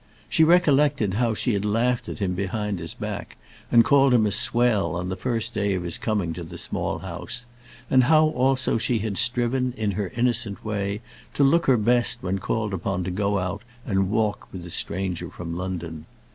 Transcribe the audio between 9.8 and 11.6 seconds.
her innocent way, to